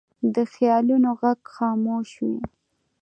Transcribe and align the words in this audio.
د 0.33 0.35
خیالونو 0.51 1.09
غږ 1.21 1.39
خاموش 1.55 2.09
وي 2.25 2.39